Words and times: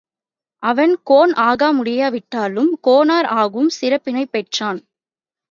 அவன் 0.63 0.93
கோன் 1.03 1.33
ஆகமுடியாவிட்டாலும் 1.41 2.71
கோனார் 2.87 3.29
ஆகும் 3.35 3.69
சிறப்பினைப் 3.81 4.31
பெற்றான். 4.31 4.81